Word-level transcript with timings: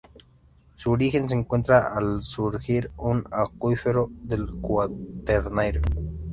Su 0.77 0.89
origen 0.93 1.29
se 1.29 1.35
encuentra 1.35 1.95
al 1.95 2.23
surgir 2.23 2.89
un 2.97 3.23
acuífero 3.29 4.09
del 4.23 4.51
cuaternario. 4.55 5.83